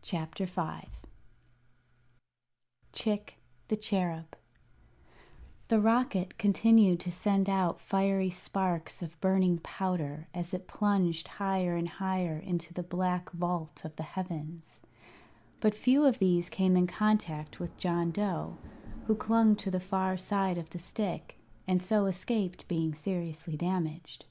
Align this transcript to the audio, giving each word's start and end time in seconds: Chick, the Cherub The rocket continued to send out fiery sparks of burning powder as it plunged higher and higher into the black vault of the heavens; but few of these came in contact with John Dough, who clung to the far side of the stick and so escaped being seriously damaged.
Chick, 0.00 0.46
the 3.66 3.76
Cherub 3.76 4.36
The 5.66 5.80
rocket 5.80 6.38
continued 6.38 7.00
to 7.00 7.10
send 7.10 7.50
out 7.50 7.80
fiery 7.80 8.30
sparks 8.30 9.02
of 9.02 9.20
burning 9.20 9.58
powder 9.58 10.28
as 10.32 10.54
it 10.54 10.68
plunged 10.68 11.26
higher 11.26 11.74
and 11.74 11.88
higher 11.88 12.38
into 12.38 12.72
the 12.72 12.84
black 12.84 13.28
vault 13.32 13.84
of 13.84 13.96
the 13.96 14.04
heavens; 14.04 14.80
but 15.58 15.74
few 15.74 16.04
of 16.06 16.20
these 16.20 16.48
came 16.48 16.76
in 16.76 16.86
contact 16.86 17.58
with 17.58 17.76
John 17.76 18.12
Dough, 18.12 18.58
who 19.08 19.16
clung 19.16 19.56
to 19.56 19.70
the 19.72 19.80
far 19.80 20.16
side 20.16 20.58
of 20.58 20.70
the 20.70 20.78
stick 20.78 21.40
and 21.66 21.82
so 21.82 22.06
escaped 22.06 22.68
being 22.68 22.94
seriously 22.94 23.56
damaged. 23.56 24.26